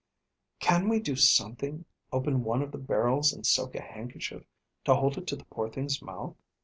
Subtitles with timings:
[0.59, 4.41] "Can we do something open one of the barrels and soak a handkerchief
[4.85, 6.35] to hold it to the poor thing's mouth?"